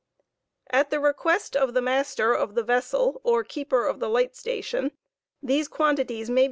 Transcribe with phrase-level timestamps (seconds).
[0.71, 4.93] At the request of the master of the vessel or keeper of the light station,
[5.43, 6.39] these quan titles may.